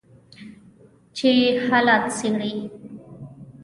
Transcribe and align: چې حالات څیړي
چې 1.15 1.29
حالات 1.65 2.03
څیړي 2.17 2.55